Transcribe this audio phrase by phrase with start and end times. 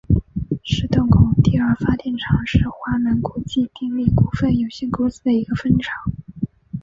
[0.63, 5.93] 石洞口第二发电厂是华能国际电力股份有限公司的一个分厂。